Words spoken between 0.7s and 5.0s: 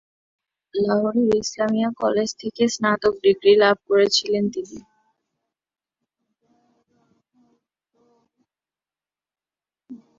লাহোরের ইসলামিয়া কলেজ থেকে স্নাতক ডিগ্রী লাভ করেছিলেন তিনি।